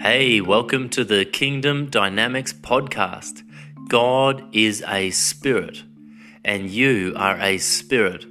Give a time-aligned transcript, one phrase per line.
[0.00, 3.42] Hey, welcome to the Kingdom Dynamics podcast.
[3.88, 5.82] God is a spirit,
[6.44, 8.24] and you are a spirit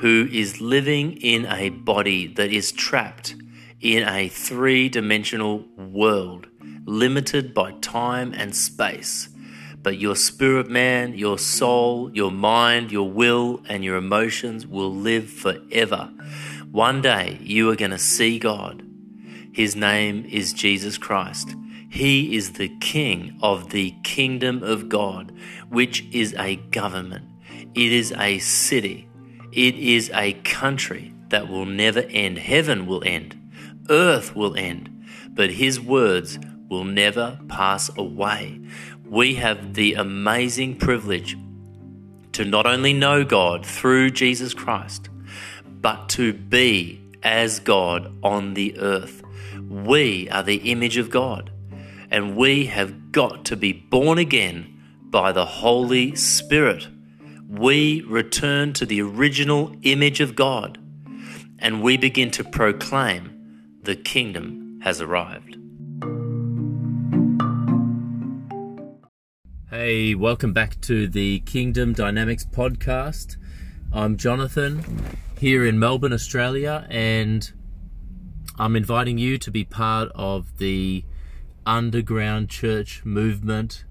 [0.00, 3.34] who is living in a body that is trapped
[3.80, 6.48] in a three dimensional world,
[6.84, 9.28] limited by time and space.
[9.82, 15.28] But your spirit man, your soul, your mind, your will, and your emotions will live
[15.28, 16.10] forever.
[16.72, 18.82] One day you are going to see God
[19.52, 21.54] his name is Jesus Christ.
[21.90, 25.30] He is the King of the kingdom of God,
[25.68, 27.26] which is a government.
[27.74, 29.06] It is a city.
[29.52, 32.38] It is a country that will never end.
[32.38, 33.38] Heaven will end.
[33.90, 34.88] Earth will end.
[35.28, 36.38] But His words
[36.70, 38.58] will never pass away.
[39.04, 41.36] We have the amazing privilege
[42.32, 45.10] to not only know God through Jesus Christ,
[45.82, 49.22] but to be as God on the earth.
[49.68, 51.50] We are the image of God,
[52.10, 56.86] and we have got to be born again by the Holy Spirit.
[57.48, 60.78] We return to the original image of God,
[61.58, 65.58] and we begin to proclaim the kingdom has arrived.
[69.68, 73.36] Hey, welcome back to the Kingdom Dynamics podcast.
[73.92, 74.84] I'm Jonathan
[75.42, 77.50] here in Melbourne, Australia, and
[78.60, 81.04] I'm inviting you to be part of the
[81.66, 83.84] underground church movement.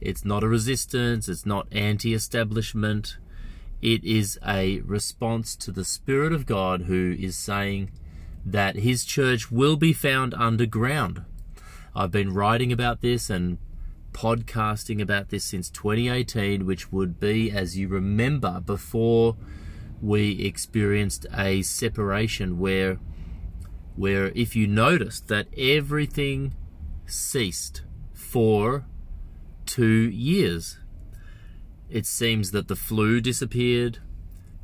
[0.00, 3.16] It's not a resistance, it's not anti establishment.
[3.80, 7.92] It is a response to the Spirit of God who is saying
[8.44, 11.22] that His church will be found underground.
[11.94, 13.58] I've been writing about this and
[14.10, 19.36] podcasting about this since 2018, which would be, as you remember, before
[20.00, 22.98] we experienced a separation where
[23.96, 26.54] where if you noticed that everything
[27.04, 27.82] ceased
[28.12, 28.84] for
[29.66, 30.78] two years,
[31.90, 33.98] it seems that the flu disappeared,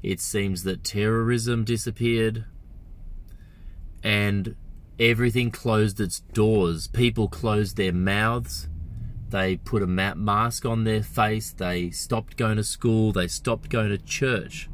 [0.04, 2.44] it seems that terrorism disappeared,
[4.04, 4.54] and
[5.00, 6.86] everything closed its doors.
[6.86, 8.68] People closed their mouths.
[9.30, 11.52] They put a mask on their face.
[11.52, 13.10] They stopped going to school.
[13.10, 14.68] They stopped going to church.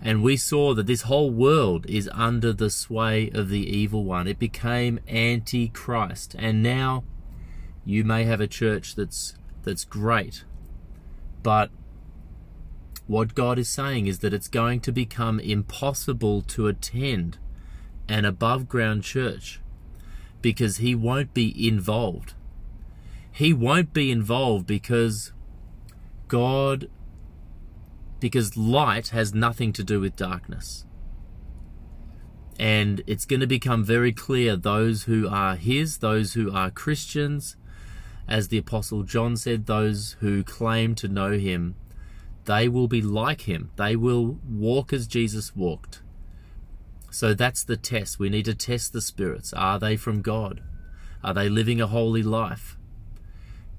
[0.00, 4.28] And we saw that this whole world is under the sway of the evil one.
[4.28, 6.36] It became anti-Christ.
[6.38, 7.04] And now
[7.84, 10.44] you may have a church that's that's great.
[11.42, 11.70] But
[13.06, 17.38] what God is saying is that it's going to become impossible to attend
[18.08, 19.60] an above ground church
[20.42, 22.34] because he won't be involved.
[23.30, 25.32] He won't be involved because
[26.28, 26.88] God
[28.20, 30.84] because light has nothing to do with darkness.
[32.58, 37.56] And it's going to become very clear those who are His, those who are Christians,
[38.26, 41.76] as the Apostle John said, those who claim to know Him,
[42.46, 43.70] they will be like Him.
[43.76, 46.00] They will walk as Jesus walked.
[47.10, 48.18] So that's the test.
[48.18, 49.52] We need to test the spirits.
[49.52, 50.62] Are they from God?
[51.22, 52.76] Are they living a holy life?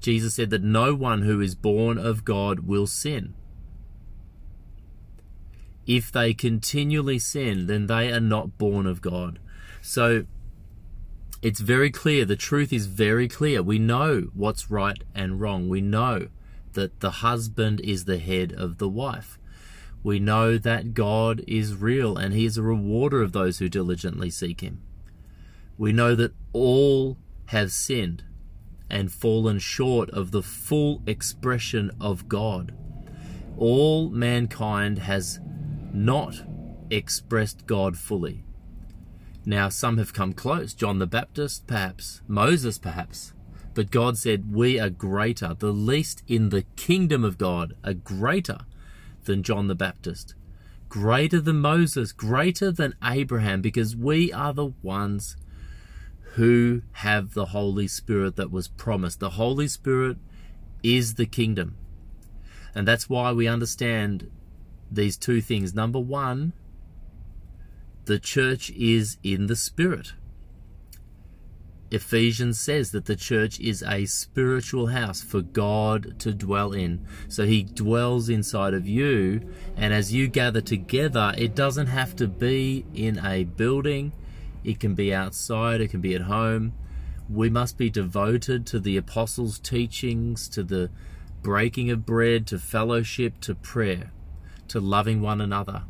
[0.00, 3.34] Jesus said that no one who is born of God will sin.
[5.88, 9.40] If they continually sin, then they are not born of God.
[9.80, 10.26] So
[11.40, 12.26] it's very clear.
[12.26, 13.62] The truth is very clear.
[13.62, 15.68] We know what's right and wrong.
[15.68, 16.28] We know
[16.74, 19.38] that the husband is the head of the wife.
[20.02, 24.28] We know that God is real and He is a rewarder of those who diligently
[24.28, 24.82] seek Him.
[25.78, 27.16] We know that all
[27.46, 28.24] have sinned
[28.90, 32.74] and fallen short of the full expression of God.
[33.56, 35.40] All mankind has
[35.92, 36.42] not
[36.90, 38.44] expressed God fully.
[39.44, 40.74] Now, some have come close.
[40.74, 42.20] John the Baptist, perhaps.
[42.28, 43.32] Moses, perhaps.
[43.74, 45.54] But God said, We are greater.
[45.54, 48.58] The least in the kingdom of God are greater
[49.24, 50.34] than John the Baptist,
[50.88, 55.36] greater than Moses, greater than Abraham, because we are the ones
[56.34, 59.20] who have the Holy Spirit that was promised.
[59.20, 60.18] The Holy Spirit
[60.82, 61.76] is the kingdom.
[62.74, 64.30] And that's why we understand
[64.90, 65.74] these two things.
[65.74, 66.52] Number one,
[68.04, 70.14] the church is in the Spirit.
[71.90, 77.06] Ephesians says that the church is a spiritual house for God to dwell in.
[77.28, 79.40] So He dwells inside of you,
[79.76, 84.12] and as you gather together, it doesn't have to be in a building,
[84.64, 86.74] it can be outside, it can be at home.
[87.28, 90.90] We must be devoted to the apostles' teachings, to the
[91.42, 94.12] breaking of bread, to fellowship, to prayer
[94.68, 95.84] to loving one another.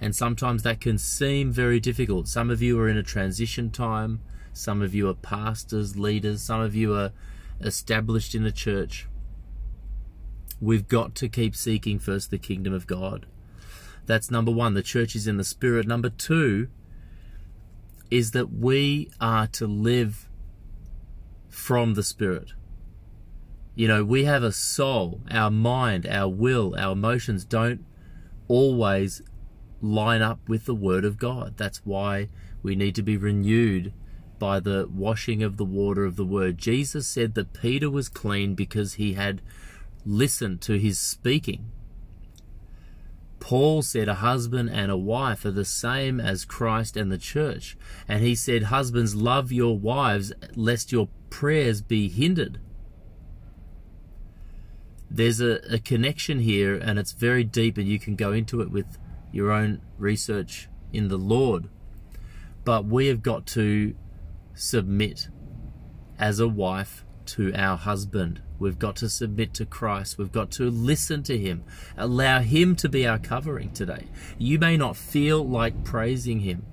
[0.00, 2.28] And sometimes that can seem very difficult.
[2.28, 4.20] Some of you are in a transition time.
[4.52, 6.42] Some of you are pastors, leaders.
[6.42, 7.12] Some of you are
[7.60, 9.06] established in a church.
[10.60, 13.26] We've got to keep seeking first the kingdom of God.
[14.06, 14.74] That's number one.
[14.74, 15.86] The church is in the spirit.
[15.86, 16.68] Number two
[18.10, 20.28] is that we are to live
[21.48, 22.52] from the spirit.
[23.76, 27.84] You know, we have a soul, our mind, our will, our emotions don't
[28.48, 29.20] always
[29.82, 31.58] line up with the Word of God.
[31.58, 32.30] That's why
[32.62, 33.92] we need to be renewed
[34.38, 36.56] by the washing of the water of the Word.
[36.56, 39.42] Jesus said that Peter was clean because he had
[40.06, 41.70] listened to his speaking.
[43.40, 47.76] Paul said a husband and a wife are the same as Christ and the church.
[48.08, 52.58] And he said, Husbands, love your wives, lest your prayers be hindered.
[55.10, 58.70] There's a, a connection here, and it's very deep, and you can go into it
[58.70, 58.98] with
[59.32, 61.68] your own research in the Lord.
[62.64, 63.94] But we have got to
[64.54, 65.28] submit
[66.18, 68.42] as a wife to our husband.
[68.58, 70.18] We've got to submit to Christ.
[70.18, 71.64] We've got to listen to Him.
[71.96, 74.06] Allow Him to be our covering today.
[74.38, 76.64] You may not feel like praising Him.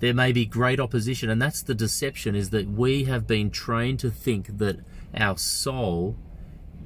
[0.00, 4.00] There may be great opposition, and that's the deception is that we have been trained
[4.00, 4.80] to think that
[5.14, 6.16] our soul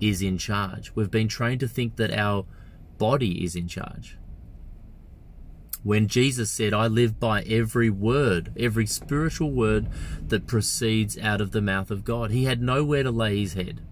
[0.00, 0.92] is in charge.
[0.94, 2.44] We've been trained to think that our
[2.98, 4.16] body is in charge.
[5.82, 9.88] When Jesus said, I live by every word, every spiritual word
[10.26, 13.82] that proceeds out of the mouth of God, he had nowhere to lay his head.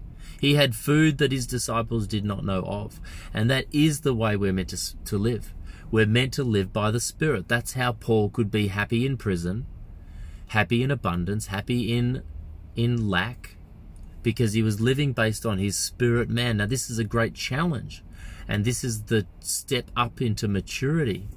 [0.41, 2.99] He had food that his disciples did not know of.
[3.33, 5.53] And that is the way we're meant to, to live.
[5.89, 7.47] We're meant to live by the Spirit.
[7.47, 9.65] That's how Paul could be happy in prison,
[10.47, 12.23] happy in abundance, happy in,
[12.75, 13.54] in lack,
[14.25, 16.57] because he was living based on his spirit man.
[16.57, 18.03] Now, this is a great challenge,
[18.47, 21.27] and this is the step up into maturity.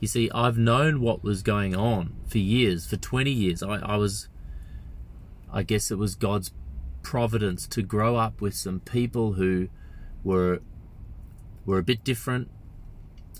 [0.00, 3.62] You see, I've known what was going on for years, for 20 years.
[3.62, 4.28] I, I was,
[5.52, 6.50] I guess it was God's
[7.02, 9.68] providence to grow up with some people who
[10.24, 10.62] were
[11.66, 12.50] were a bit different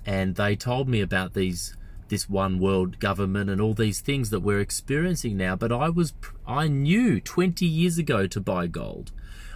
[0.04, 1.76] and they told me about these
[2.14, 5.56] this one world government and all these things that we're experiencing now.
[5.56, 6.14] But I was,
[6.46, 9.10] I knew 20 years ago to buy gold.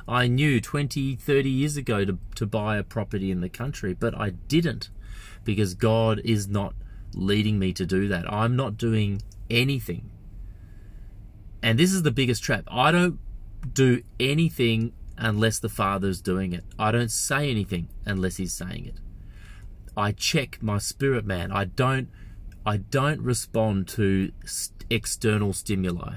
[0.09, 4.13] I knew 20, 30 years ago to, to buy a property in the country, but
[4.19, 4.91] I didn't
[5.45, 6.75] because God is not
[7.15, 8.31] leading me to do that.
[8.31, 10.11] I'm not doing anything.
[11.63, 12.65] And this is the biggest trap.
[12.67, 13.21] I don't
[13.73, 16.65] do anything unless the Father's doing it.
[16.77, 18.97] I don't say anything unless He's saying it.
[19.97, 21.53] I check my spirit man.
[21.53, 22.09] I don't
[22.69, 24.31] I don't respond to
[24.91, 26.17] external stimuli.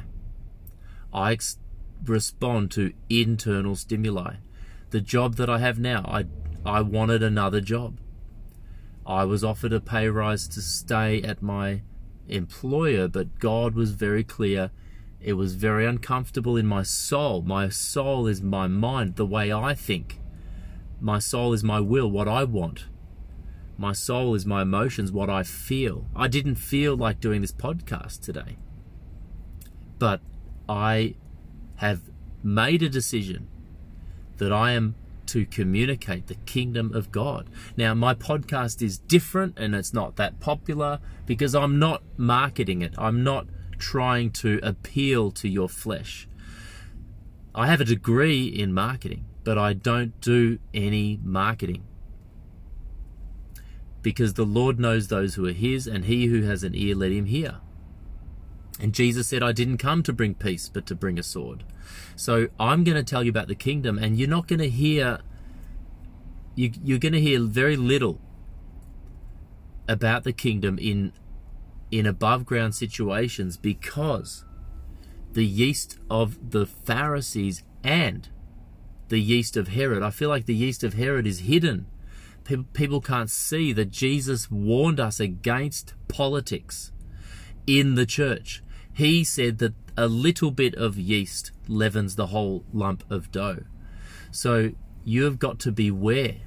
[1.13, 1.57] I ex-
[2.03, 4.33] respond to internal stimuli.
[4.89, 6.25] The job that I have now, I,
[6.65, 8.01] I wanted another job.
[9.05, 11.83] I was offered a pay rise to stay at my
[12.27, 14.71] employer, but God was very clear.
[15.21, 17.43] It was very uncomfortable in my soul.
[17.43, 20.19] My soul is my mind, the way I think.
[20.99, 22.87] My soul is my will, what I want.
[23.81, 26.05] My soul is my emotions, what I feel.
[26.15, 28.57] I didn't feel like doing this podcast today.
[29.97, 30.21] But
[30.69, 31.15] I
[31.77, 32.01] have
[32.43, 33.47] made a decision
[34.37, 34.93] that I am
[35.25, 37.49] to communicate the kingdom of God.
[37.75, 42.93] Now, my podcast is different and it's not that popular because I'm not marketing it.
[42.99, 43.47] I'm not
[43.79, 46.27] trying to appeal to your flesh.
[47.55, 51.87] I have a degree in marketing, but I don't do any marketing
[54.01, 57.11] because the Lord knows those who are his, and he who has an ear, let
[57.11, 57.57] him hear.
[58.79, 61.63] And Jesus said, I didn't come to bring peace, but to bring a sword.
[62.15, 65.19] So I'm going to tell you about the kingdom, and you're not going to hear,
[66.55, 68.19] you, you're going to hear very little
[69.87, 71.11] about the kingdom in
[71.91, 74.45] in above ground situations because
[75.33, 78.29] the yeast of the Pharisees and
[79.09, 80.01] the yeast of Herod.
[80.01, 81.85] I feel like the yeast of Herod is hidden
[82.73, 86.91] people can't see that Jesus warned us against politics
[87.67, 88.63] in the church.
[88.93, 93.63] He said that a little bit of yeast leavens the whole lump of dough.
[94.31, 94.71] So
[95.03, 96.37] you have got to beware.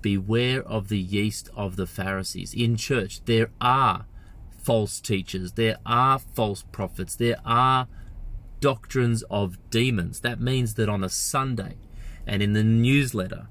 [0.00, 2.54] Beware of the yeast of the Pharisees.
[2.54, 4.06] In church, there are
[4.62, 7.88] false teachers, there are false prophets, there are
[8.60, 10.20] doctrines of demons.
[10.20, 11.76] That means that on a Sunday
[12.26, 13.48] and in the newsletter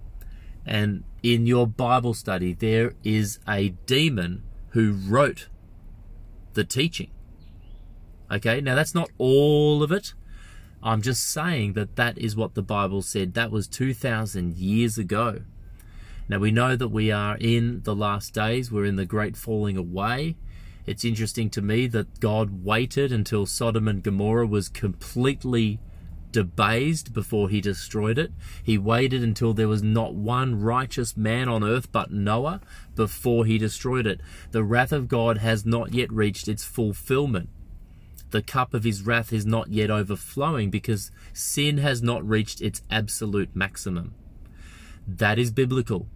[0.66, 5.48] and in your Bible study, there is a demon who wrote
[6.54, 7.12] the teaching.
[8.32, 10.14] Okay, now that's not all of it.
[10.84, 13.34] I'm just saying that that is what the Bible said.
[13.34, 15.42] That was 2,000 years ago.
[16.28, 19.78] Now we know that we are in the last days, we're in the great falling
[19.78, 20.38] away.
[20.86, 25.80] It's interesting to me that God waited until Sodom and Gomorrah was completely
[26.32, 28.32] debased before he destroyed it.
[28.64, 32.62] He waited until there was not one righteous man on earth but Noah
[32.96, 34.22] before he destroyed it.
[34.52, 37.50] The wrath of God has not yet reached its fulfillment.
[38.32, 42.82] The cup of his wrath is not yet overflowing because sin has not reached its
[42.90, 44.14] absolute maximum.
[45.06, 46.08] That is biblical.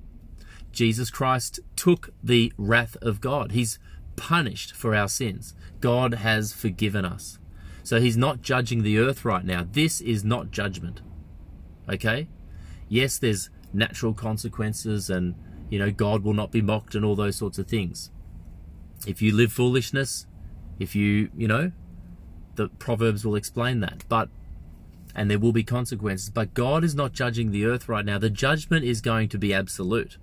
[0.71, 3.51] Jesus Christ took the wrath of God.
[3.51, 3.79] He's
[4.15, 5.53] punished for our sins.
[5.81, 7.37] God has forgiven us.
[7.85, 9.67] So he's not judging the earth right now.
[9.71, 11.03] This is not judgment.
[11.87, 12.27] Okay?
[12.89, 15.35] Yes, there's natural consequences and,
[15.69, 18.09] you know, God will not be mocked and all those sorts of things.
[19.05, 20.25] If you live foolishness,
[20.79, 21.73] if you, you know,
[22.55, 24.03] the Proverbs will explain that.
[24.09, 24.29] But,
[25.13, 26.31] and there will be consequences.
[26.31, 28.17] But God is not judging the earth right now.
[28.17, 30.17] The judgment is going to be absolute.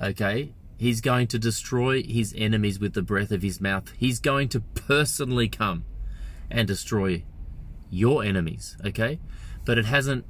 [0.00, 0.54] Okay?
[0.78, 3.92] He's going to destroy his enemies with the breath of his mouth.
[3.98, 5.84] He's going to personally come
[6.52, 7.24] and destroy
[7.90, 9.18] your enemies, okay?
[9.64, 10.24] But it hasn't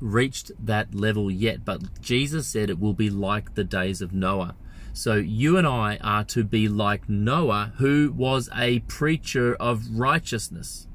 [0.00, 1.64] reached that level yet.
[1.64, 4.56] But Jesus said it will be like the days of Noah.
[4.92, 10.86] So you and I are to be like Noah, who was a preacher of righteousness.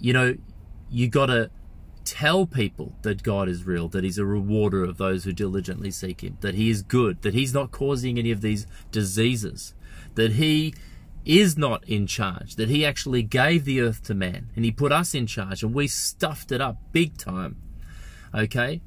[0.00, 0.36] You know,
[0.90, 1.50] you got to
[2.04, 6.22] tell people that God is real, that He's a rewarder of those who diligently seek
[6.22, 9.74] Him, that He is good, that He's not causing any of these diseases,
[10.14, 10.74] that He
[11.24, 14.92] is not in charge, that he actually gave the earth to man and he put
[14.92, 17.56] us in charge and we stuffed it up big time.
[18.34, 18.80] Okay?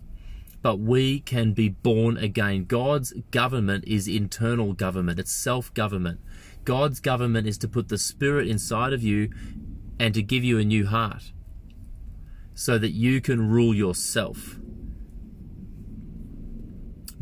[0.61, 2.65] But we can be born again.
[2.65, 6.19] God's government is internal government, it's self government.
[6.63, 9.31] God's government is to put the Spirit inside of you
[9.99, 11.31] and to give you a new heart
[12.53, 14.57] so that you can rule yourself.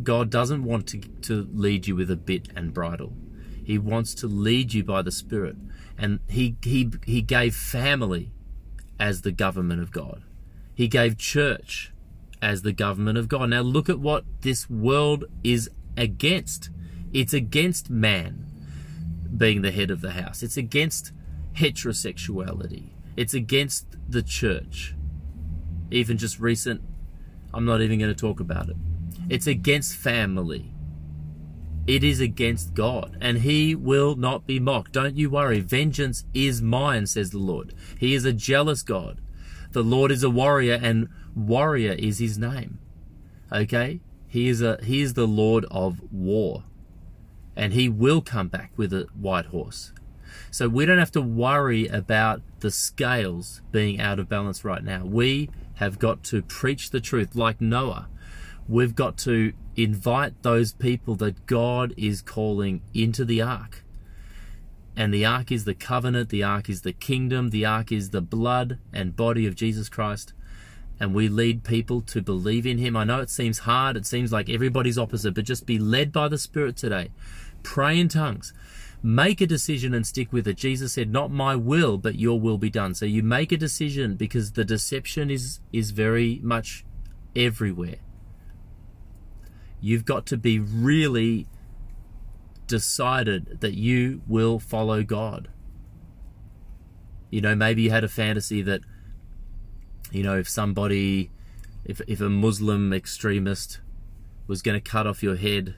[0.03, 3.13] God doesn't want to, to lead you with a bit and bridle.
[3.69, 5.55] He wants to lead you by the Spirit.
[5.95, 8.31] And he, he, he gave family
[8.99, 10.23] as the government of God.
[10.73, 11.93] He gave church
[12.41, 13.51] as the government of God.
[13.51, 16.71] Now look at what this world is against.
[17.13, 18.47] It's against man
[19.37, 20.41] being the head of the house.
[20.41, 21.11] It's against
[21.53, 22.93] heterosexuality.
[23.15, 24.95] It's against the church.
[25.91, 26.81] Even just recent,
[27.53, 28.77] I'm not even going to talk about it.
[29.29, 30.73] It's against family.
[31.87, 34.91] It is against God, and he will not be mocked.
[34.91, 35.59] Don't you worry.
[35.59, 37.73] Vengeance is mine, says the Lord.
[37.97, 39.21] He is a jealous God.
[39.71, 42.79] The Lord is a warrior, and warrior is his name.
[43.51, 44.01] Okay?
[44.27, 46.63] He is a he is the Lord of war.
[47.55, 49.91] And he will come back with a white horse.
[50.51, 55.05] So we don't have to worry about the scales being out of balance right now.
[55.05, 58.07] We have got to preach the truth like Noah.
[58.69, 63.83] We've got to invite those people that God is calling into the ark.
[64.95, 68.21] And the ark is the covenant, the ark is the kingdom, the ark is the
[68.21, 70.33] blood and body of Jesus Christ.
[70.99, 72.95] And we lead people to believe in Him.
[72.95, 76.27] I know it seems hard, it seems like everybody's opposite, but just be led by
[76.27, 77.09] the Spirit today.
[77.63, 78.53] Pray in tongues.
[79.01, 80.57] Make a decision and stick with it.
[80.57, 82.93] Jesus said, Not my will, but your will be done.
[82.93, 86.85] So you make a decision because the deception is, is very much
[87.35, 87.95] everywhere.
[89.81, 91.47] You've got to be really
[92.67, 95.49] decided that you will follow God.
[97.29, 98.81] You know, maybe you had a fantasy that,
[100.11, 101.31] you know, if somebody,
[101.85, 103.81] if, if a Muslim extremist
[104.47, 105.75] was going to cut off your head,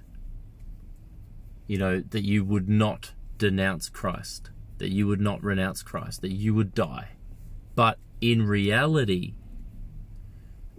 [1.67, 6.31] you know, that you would not denounce Christ, that you would not renounce Christ, that
[6.31, 7.09] you would die.
[7.75, 9.35] But in reality,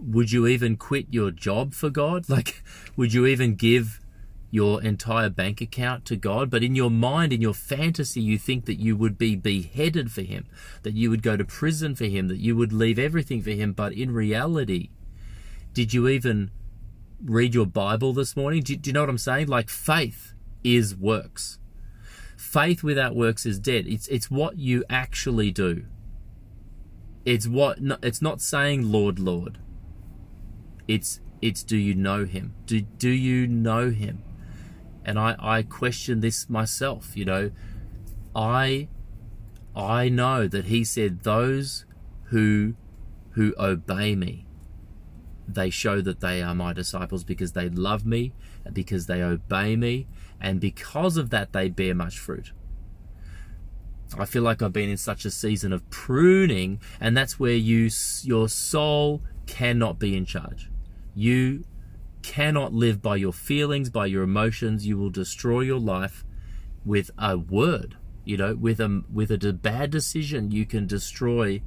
[0.05, 2.25] would you even quit your job for God?
[2.33, 2.63] Like,
[2.95, 3.99] would you even give
[4.49, 6.49] your entire bank account to God?
[6.49, 10.21] But in your mind, in your fantasy, you think that you would be beheaded for
[10.21, 10.45] Him,
[10.81, 13.73] that you would go to prison for Him, that you would leave everything for Him.
[13.73, 14.89] But in reality,
[15.73, 16.49] did you even
[17.23, 18.63] read your Bible this morning?
[18.63, 19.47] Do, do you know what I'm saying?
[19.47, 20.33] Like, faith
[20.63, 21.59] is works.
[22.35, 23.85] Faith without works is dead.
[23.87, 25.85] It's, it's what you actually do.
[27.25, 29.59] It's what, it's not saying, Lord, Lord
[30.87, 32.53] it's it's do you know him?
[32.65, 34.23] Do do you know him?
[35.05, 37.51] And I, I question this myself, you know.
[38.35, 38.87] I
[39.75, 41.85] I know that he said those
[42.25, 42.75] who
[43.31, 44.45] who obey me
[45.47, 48.33] they show that they are my disciples because they love me
[48.71, 50.07] because they obey me
[50.39, 52.51] and because of that they bear much fruit.
[54.17, 57.89] I feel like I've been in such a season of pruning and that's where you
[58.21, 60.69] your soul cannot be in charge.
[61.15, 61.65] You
[62.21, 64.87] cannot live by your feelings, by your emotions.
[64.87, 66.23] You will destroy your life
[66.85, 67.97] with a word.
[68.25, 71.61] You know, with a with a bad decision, you can destroy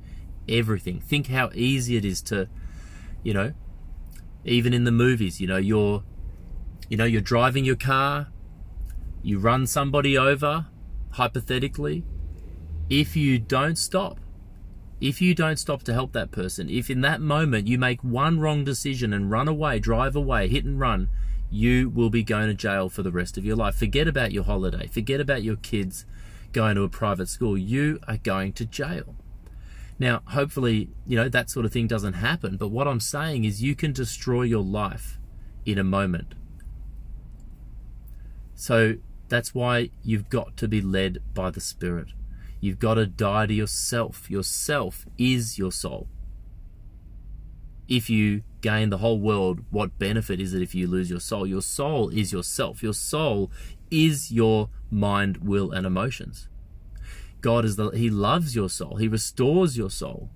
[0.49, 1.01] everything.
[1.01, 2.49] Think how easy it is to,
[3.23, 3.53] you know,
[4.45, 6.03] even in the movies, you know, you're
[6.89, 8.29] you know, you're driving your car,
[9.23, 10.67] you run somebody over,
[11.11, 12.05] hypothetically,
[12.89, 14.19] if you don't stop,
[15.01, 18.41] if you don't stop to help that person, if in that moment you make one
[18.41, 21.09] wrong decision and run away, drive away, hit and run,
[21.51, 23.77] you will be going to jail for the rest of your life.
[23.77, 24.87] Forget about your holiday.
[24.87, 26.07] Forget about your kids
[26.53, 27.57] going to a private school.
[27.59, 29.15] You are going to jail.
[29.99, 32.57] Now, hopefully, you know, that sort of thing doesn't happen.
[32.57, 35.19] But what I'm saying is you can destroy your life
[35.65, 36.35] in a moment.
[38.55, 38.97] So
[39.29, 42.09] that's why you've got to be led by the Spirit.
[42.67, 44.29] You've got to die to yourself.
[44.29, 46.09] Yourself is your soul.
[47.87, 51.47] If you gain the whole world, what benefit is it if you lose your soul?
[51.47, 52.83] Your soul is yourself.
[52.83, 53.53] Your soul
[53.89, 56.49] is your mind, will, and emotions.
[57.41, 58.97] God is the He loves your soul.
[58.97, 60.31] He restores your soul.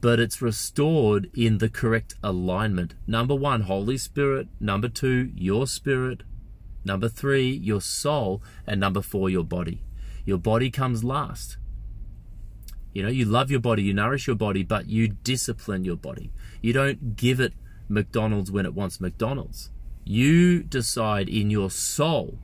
[0.00, 2.94] But it's restored in the correct alignment.
[3.08, 4.46] Number one, Holy Spirit.
[4.60, 6.22] Number two, your spirit.
[6.84, 8.40] Number three, your soul.
[8.68, 9.82] And number four, your body.
[10.30, 11.56] Your body comes last.
[12.92, 16.30] You know, you love your body, you nourish your body, but you discipline your body.
[16.62, 17.52] You don't give it
[17.88, 19.70] McDonald's when it wants McDonald's.
[20.04, 22.38] You decide in your soul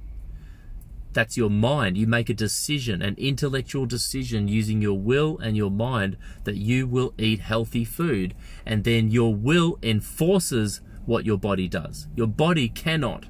[1.12, 1.96] that's your mind.
[1.96, 6.88] You make a decision, an intellectual decision using your will and your mind that you
[6.88, 8.34] will eat healthy food.
[8.66, 12.08] And then your will enforces what your body does.
[12.16, 13.26] Your body cannot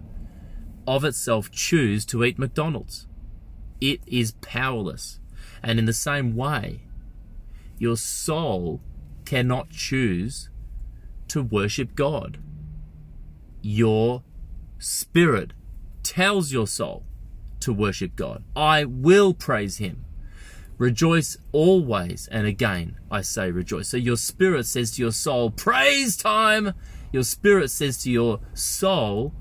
[0.86, 3.06] of itself choose to eat McDonald's.
[3.80, 5.20] It is powerless.
[5.62, 6.82] And in the same way,
[7.78, 8.80] your soul
[9.24, 10.48] cannot choose
[11.28, 12.38] to worship God.
[13.62, 14.22] Your
[14.78, 15.52] spirit
[16.02, 17.04] tells your soul
[17.60, 18.44] to worship God.
[18.54, 20.04] I will praise Him.
[20.78, 22.28] Rejoice always.
[22.30, 23.88] And again, I say rejoice.
[23.88, 26.74] So your spirit says to your soul, praise time.
[27.12, 29.32] Your spirit says to your soul,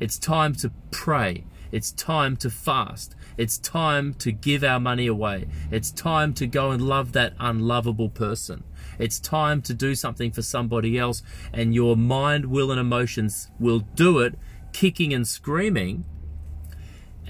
[0.00, 1.44] it's time to pray.
[1.70, 3.14] It's time to fast.
[3.40, 5.48] It's time to give our money away.
[5.70, 8.64] It's time to go and love that unlovable person.
[8.98, 11.22] It's time to do something for somebody else,
[11.52, 14.38] and your mind, will, and emotions will do it,
[14.72, 16.04] kicking and screaming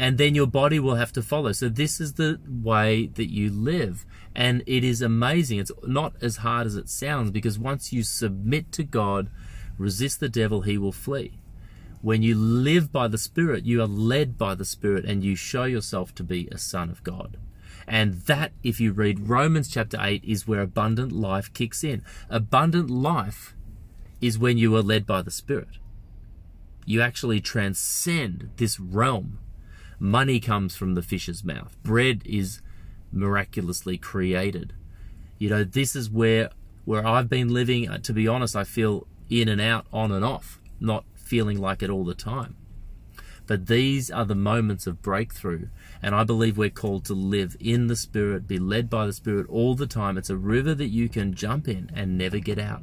[0.01, 1.53] and then your body will have to follow.
[1.53, 4.07] So this is the way that you live.
[4.35, 5.59] And it is amazing.
[5.59, 9.29] It's not as hard as it sounds because once you submit to God,
[9.77, 11.41] resist the devil, he will flee.
[12.03, 15.65] When you live by the Spirit, you are led by the Spirit and you show
[15.65, 17.37] yourself to be a son of God.
[17.87, 22.03] And that, if you read Romans chapter 8, is where abundant life kicks in.
[22.29, 23.55] Abundant life
[24.21, 25.79] is when you are led by the Spirit.
[26.87, 29.39] You actually transcend this realm
[30.03, 31.77] Money comes from the fish's mouth.
[31.83, 32.63] Bread is
[33.13, 34.73] miraculously created.
[35.39, 36.49] You know, this is where
[36.87, 37.87] where I've been living.
[37.87, 41.81] Uh, to be honest, I feel in and out, on and off, not feeling like
[41.81, 42.57] it all the time.
[43.47, 45.69] But these are the moments of breakthrough.
[46.03, 49.47] And I believe we're called to live in the Spirit, be led by the Spirit
[49.49, 50.19] all the time.
[50.19, 52.83] It's a river that you can jump in and never get out.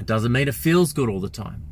[0.00, 1.62] It doesn't mean it feels good all the time.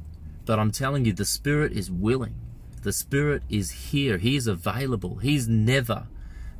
[0.46, 2.36] But I'm telling you, the Spirit is willing.
[2.82, 4.18] The Spirit is here.
[4.18, 5.16] He is available.
[5.16, 6.06] He's never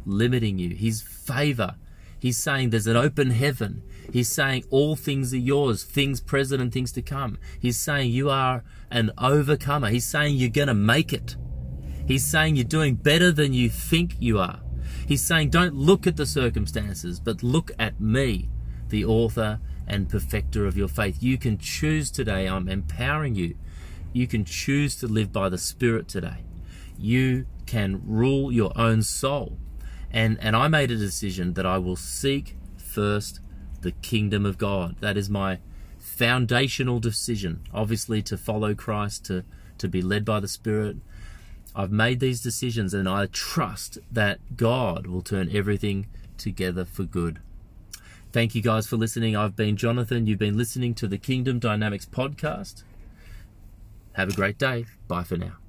[0.05, 0.75] limiting you.
[0.75, 1.77] His favor.
[2.25, 3.83] He's saying there's an open heaven.
[4.11, 7.37] He's saying all things are yours, things present and things to come.
[7.61, 9.91] He's saying you are an overcomer.
[9.91, 11.37] He's saying you're going to make it.
[12.09, 14.61] He's saying you're doing better than you think you are.
[15.07, 18.49] He's saying don't look at the circumstances, but look at me,
[18.89, 21.23] the author and perfecter of your faith.
[21.23, 22.47] You can choose today.
[22.49, 23.55] I'm empowering you
[24.15, 26.45] you can choose to live by the Spirit today.
[26.97, 29.59] You can rule your own soul.
[30.15, 33.41] And, and I made a decision that I will seek first
[33.81, 34.95] the kingdom of God.
[35.01, 35.59] That is my
[35.99, 39.45] foundational decision, obviously, to follow Christ, to,
[39.79, 40.99] to be led by the Spirit.
[41.75, 46.07] I've made these decisions and I trust that God will turn everything
[46.39, 47.41] together for good.
[48.31, 49.35] Thank you guys for listening.
[49.35, 50.29] I've been Jonathan.
[50.29, 52.85] You've been listening to the Kingdom Dynamics podcast.
[54.13, 54.87] Have a great day.
[55.09, 55.64] Bye for now.